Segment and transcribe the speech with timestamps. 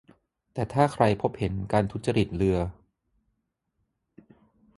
[0.53, 2.57] แต่ถ้าใครพบเห็นการทุจริตเลือ